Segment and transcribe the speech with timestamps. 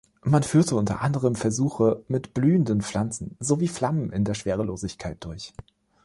[0.23, 5.53] Man führte unter anderem Versuche mit blühenden Pflanzen sowie Flammen in der Schwerelosigkeit durch.